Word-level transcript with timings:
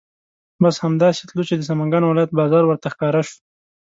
بس 0.63 0.75
همدا 0.83 1.09
سې 1.17 1.23
تلو 1.29 1.41
چې 1.49 1.55
د 1.57 1.61
سمنګانو 1.69 2.09
ولایت 2.11 2.31
بازار 2.39 2.63
ورته 2.65 2.87
ښکاره 2.93 3.21
شو. 3.27 3.37